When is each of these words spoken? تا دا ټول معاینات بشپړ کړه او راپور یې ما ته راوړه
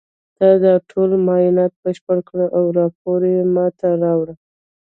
تا 0.37 0.49
دا 0.63 0.73
ټول 0.89 1.09
معاینات 1.25 1.73
بشپړ 1.83 2.17
کړه 2.29 2.45
او 2.57 2.63
راپور 2.79 3.21
یې 3.33 3.41
ما 3.55 3.65
ته 3.79 3.87
راوړه 4.03 4.33